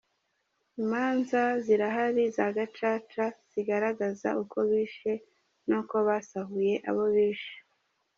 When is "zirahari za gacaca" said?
1.63-3.25